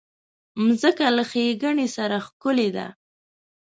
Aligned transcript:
مځکه 0.65 1.05
له 1.15 1.23
ښېګڼې 1.31 1.87
سره 1.97 2.17
ښکلې 2.25 2.69
ده. 2.75 2.87